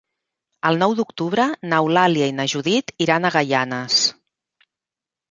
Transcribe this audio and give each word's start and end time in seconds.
El 0.67 0.77
nou 0.83 0.93
d'octubre 0.99 1.43
n'Eulàlia 1.73 2.29
i 2.31 2.33
na 2.37 2.45
Judit 2.53 2.93
iran 3.07 3.27
a 3.27 3.31
Gaianes. 3.35 3.99